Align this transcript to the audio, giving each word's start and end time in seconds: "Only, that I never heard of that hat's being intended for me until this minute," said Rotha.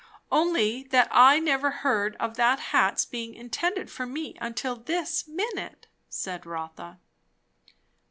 "Only, 0.31 0.81
that 0.89 1.09
I 1.11 1.37
never 1.39 1.69
heard 1.69 2.15
of 2.19 2.33
that 2.35 2.59
hat's 2.73 3.05
being 3.05 3.35
intended 3.35 3.91
for 3.91 4.07
me 4.07 4.35
until 4.41 4.75
this 4.75 5.27
minute," 5.27 5.85
said 6.09 6.43
Rotha. 6.47 6.97